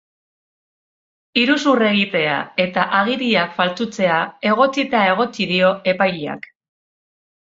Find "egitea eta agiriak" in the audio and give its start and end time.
1.89-3.53